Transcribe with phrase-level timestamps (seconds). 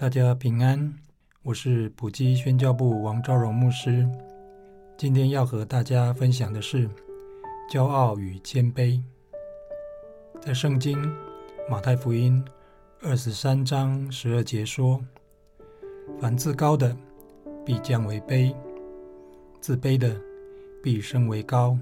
[0.00, 0.94] 大家平安，
[1.42, 4.08] 我是普基宣教部王昭荣牧师。
[4.96, 6.88] 今天要和大家分享的是
[7.70, 8.98] 骄傲与谦卑。
[10.40, 10.98] 在圣经
[11.68, 12.42] 马太福音
[13.02, 15.04] 二十三章十二节说
[16.18, 16.96] ：“凡自高的，
[17.62, 18.54] 必降为卑；
[19.60, 20.18] 自卑的，
[20.82, 21.76] 必升为高。”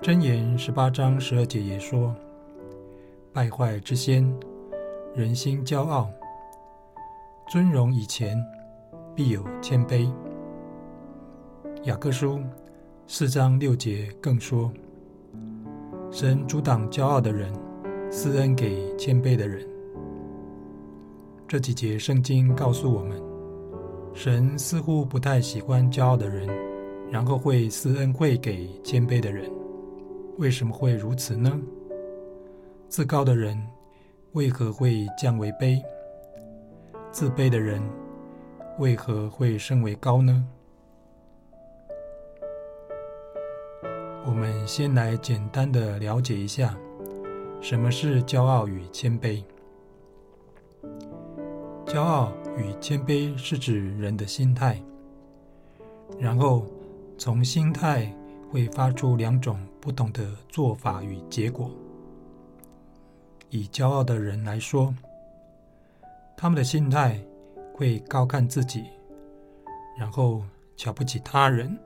[0.00, 2.14] 箴言十八章十二节也说
[3.34, 4.32] ：“败坏之先，
[5.16, 6.06] 人心骄傲；
[7.46, 8.42] 尊荣以前，
[9.14, 10.10] 必有谦卑。”
[11.84, 12.40] 雅各书
[13.06, 14.72] 四章六节更说。
[16.10, 17.52] 神阻挡骄傲的人，
[18.10, 19.66] 赐恩给谦卑的人。
[21.46, 23.20] 这几节圣经告诉我们，
[24.14, 26.48] 神似乎不太喜欢骄傲的人，
[27.10, 29.50] 然后会赐恩惠给谦卑的人。
[30.38, 31.60] 为什么会如此呢？
[32.88, 33.60] 自高的人
[34.32, 35.82] 为何会降为卑？
[37.14, 37.80] 自卑的人
[38.80, 40.44] 为何会升为高呢？
[44.26, 46.76] 我们先来简单的了解一下，
[47.60, 49.44] 什么是骄傲与谦卑。
[51.86, 54.82] 骄傲与谦卑是指人的心态，
[56.18, 56.66] 然后
[57.16, 58.12] 从心态
[58.50, 61.70] 会发出两种不同的做法与结果。
[63.50, 64.92] 以骄傲的人来说，
[66.36, 67.18] 他们的心态
[67.72, 68.84] 会高看自己，
[69.98, 70.42] 然后
[70.76, 71.76] 瞧不起他人。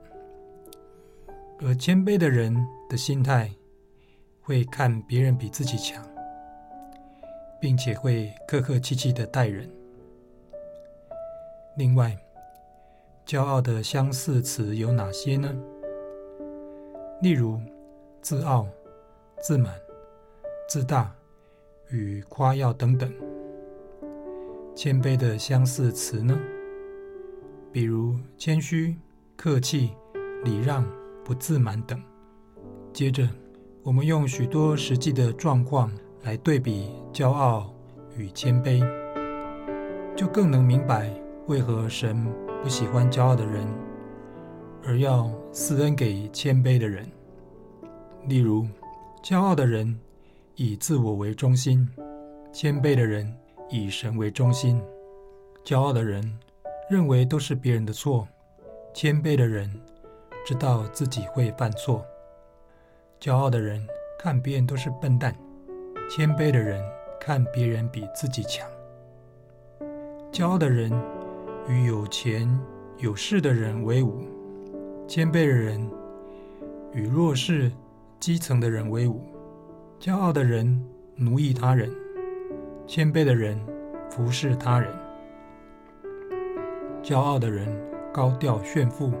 [1.61, 2.55] 而谦卑的人
[2.89, 3.51] 的心态
[4.41, 6.03] 会看别人比自己强，
[7.59, 9.69] 并且会客客气气的待人。
[11.75, 12.17] 另外，
[13.25, 15.53] 骄傲的相似词有哪些呢？
[17.21, 17.59] 例如，
[18.21, 18.65] 自傲、
[19.41, 19.73] 自满、
[20.67, 21.13] 自大
[21.89, 23.13] 与夸耀等等。
[24.75, 26.39] 谦卑的相似词呢？
[27.71, 28.95] 比如谦虚、
[29.35, 29.91] 客气、
[30.43, 30.85] 礼让。
[31.21, 32.01] 不自满等。
[32.91, 33.29] 接着，
[33.83, 35.91] 我们用许多实际的状况
[36.23, 37.71] 来对比骄傲
[38.17, 38.83] 与谦卑，
[40.15, 41.13] 就更能明白
[41.45, 42.25] 为何神
[42.63, 43.67] 不喜欢骄傲的人，
[44.83, 47.07] 而要赐恩给谦卑的人。
[48.27, 48.65] 例如，
[49.23, 49.99] 骄傲的人
[50.55, 51.87] 以自我为中心，
[52.51, 53.31] 谦卑的人
[53.69, 54.81] 以神为中心。
[55.63, 56.39] 骄傲的人
[56.89, 58.27] 认为都是别人的错，
[58.93, 59.69] 谦卑的人。
[60.45, 62.03] 知道自己会犯错，
[63.19, 63.85] 骄傲的人
[64.17, 65.35] 看别人都是笨蛋，
[66.09, 66.81] 谦卑的人
[67.19, 68.67] 看别人比自己强。
[70.31, 70.91] 骄傲的人
[71.67, 72.49] 与有钱
[72.97, 74.23] 有势的人为伍，
[75.07, 75.87] 谦卑的人
[76.93, 77.71] 与弱势
[78.19, 79.21] 基层的人为伍。
[79.99, 80.83] 骄傲的人
[81.15, 81.93] 奴役他人，
[82.91, 83.55] 谦卑的人
[84.09, 84.91] 服侍他人。
[87.03, 87.67] 骄傲的人
[88.11, 89.13] 高调炫富。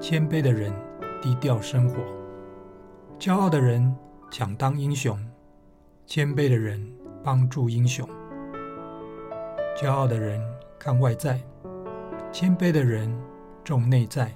[0.00, 0.72] 谦卑的人
[1.20, 1.98] 低调生活，
[3.20, 3.94] 骄傲的人
[4.32, 5.16] 抢当英雄，
[6.06, 8.04] 谦卑的人帮助英雄。
[9.76, 10.42] 骄傲的人
[10.76, 11.40] 看外在，
[12.32, 13.16] 谦卑的人
[13.62, 14.32] 重内在。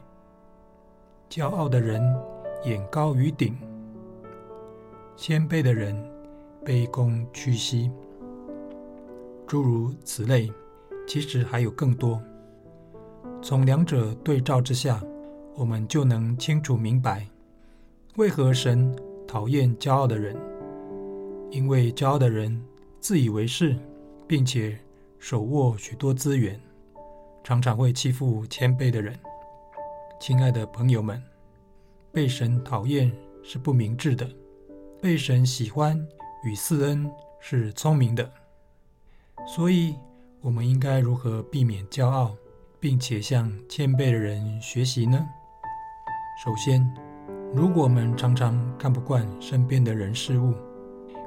[1.29, 2.01] 骄傲的人
[2.63, 3.59] 眼高于顶，
[5.17, 5.97] 谦卑的人
[6.65, 7.91] 卑躬屈膝。
[9.47, 10.53] 诸如此类，
[11.07, 12.21] 其实还有更多。
[13.43, 15.03] 从两者对照之下。
[15.59, 17.27] 我们就能清楚明白，
[18.17, 18.95] 为何神
[19.27, 20.37] 讨厌骄傲的人。
[21.51, 22.63] 因为骄傲的人
[23.01, 23.75] 自以为是，
[24.27, 24.79] 并且
[25.19, 26.61] 手握许多资源，
[27.43, 29.19] 常常会欺负谦卑的人。
[30.21, 31.23] 亲爱的朋友们，
[32.13, 33.11] 被神讨厌
[33.43, 34.29] 是不明智的，
[35.01, 35.99] 被神喜欢
[36.45, 37.11] 与赐恩
[37.41, 38.31] 是聪明的。
[39.45, 39.97] 所以，
[40.41, 42.35] 我们应该如何避免骄傲，
[42.79, 45.27] 并且向谦卑的人学习呢？
[46.45, 46.89] 首先，
[47.55, 50.55] 如果我们常常看不惯身边的人事物，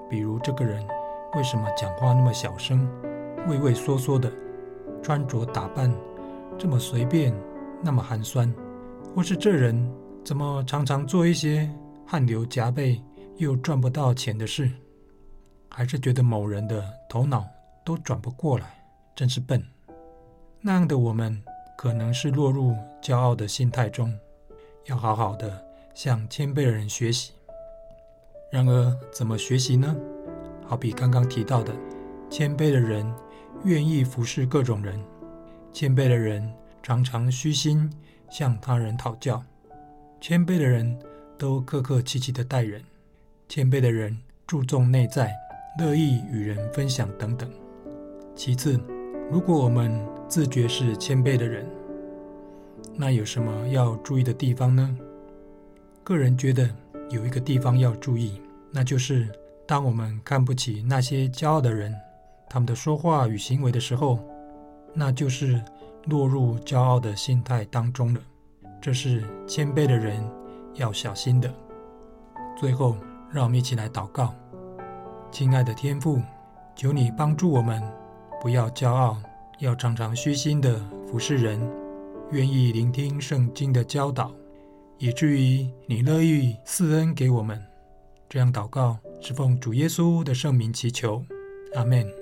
[0.10, 0.86] 比如这个人
[1.36, 2.88] 为什么讲话那么小声、
[3.48, 4.32] 畏畏缩缩的，
[5.02, 5.94] 穿着打扮
[6.58, 7.34] 这么随便、
[7.84, 8.54] 那么寒酸，
[9.16, 9.90] 或是这人
[10.24, 11.70] 怎么常常做一些
[12.06, 13.02] 汗流浃背
[13.38, 14.70] 又赚不到钱的事，
[15.70, 17.46] 还是觉得某人的头脑
[17.84, 18.84] 都转不过来，
[19.16, 19.64] 真是笨。
[20.62, 21.42] 那样的我们，
[21.78, 24.18] 可能是落入骄傲的心态中，
[24.86, 27.32] 要好好的向谦卑的人学习。
[28.52, 29.96] 然而，怎么学习呢？
[30.66, 31.74] 好比刚刚提到的，
[32.30, 33.12] 谦卑的人
[33.64, 35.00] 愿意服侍各种人，
[35.72, 36.54] 谦卑的人
[36.84, 37.90] 常常虚心
[38.30, 39.44] 向他人讨教，
[40.20, 41.00] 谦卑的人
[41.38, 42.84] 都客客气气的待人，
[43.48, 45.34] 谦卑的人注重内在，
[45.80, 47.50] 乐意与人分享等等。
[48.40, 48.80] 其次，
[49.30, 49.92] 如果我们
[50.30, 51.70] 自觉是谦卑的人，
[52.96, 54.98] 那有什么要注意的地方呢？
[56.06, 56.70] 个人觉得
[57.10, 58.42] 有一个地方要注意，
[58.72, 59.28] 那就是
[59.68, 61.94] 当我们看不起那些骄傲的人，
[62.50, 64.18] 他们的说话与行为的时候，
[64.94, 65.62] 那就是
[66.06, 68.22] 落入骄傲的心态当中了。
[68.80, 70.26] 这是谦卑的人
[70.76, 71.54] 要小心的。
[72.58, 72.96] 最后，
[73.30, 74.34] 让我们一起来祷告：
[75.30, 76.22] 亲爱的天父，
[76.74, 77.84] 求你帮助我们，
[78.42, 79.18] 不要骄傲，
[79.60, 81.60] 要常常虚心的服侍人，
[82.32, 84.34] 愿意聆听圣经的教导。
[84.98, 87.62] 以至于你乐意赐恩给我们，
[88.28, 91.24] 这样祷告是奉主耶稣的圣名祈求，
[91.76, 92.19] 阿门。